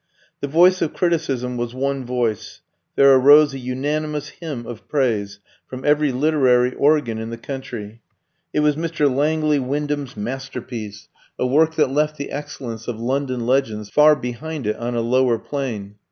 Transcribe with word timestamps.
The 0.39 0.47
voice 0.47 0.81
of 0.81 0.95
criticism 0.95 1.57
was 1.57 1.75
one 1.75 2.05
voice; 2.05 2.61
there 2.95 3.13
arose 3.13 3.53
a 3.53 3.59
unanimous 3.59 4.29
hymn 4.29 4.65
of 4.65 4.87
praise 4.89 5.37
from 5.67 5.85
every 5.85 6.11
literary 6.11 6.73
"organ" 6.73 7.19
in 7.19 7.29
the 7.29 7.37
country. 7.37 8.01
It 8.51 8.61
was 8.61 8.75
Mr. 8.75 9.07
Langley 9.15 9.59
Wyndham's 9.59 10.17
masterpiece, 10.17 11.07
a 11.37 11.45
work 11.45 11.75
that 11.75 11.91
left 11.91 12.17
the 12.17 12.31
excellence 12.31 12.87
of 12.87 12.99
"London 12.99 13.45
Legends" 13.45 13.91
far 13.91 14.15
behind 14.15 14.65
it 14.65 14.75
on 14.77 14.95
a 14.95 15.01
lower 15.01 15.37
plane. 15.37 15.97